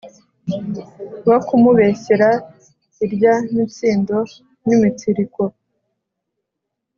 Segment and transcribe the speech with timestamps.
[1.23, 2.29] bwokumubeshyara
[3.03, 4.17] irya mitsindo
[4.65, 5.41] nimitsiriko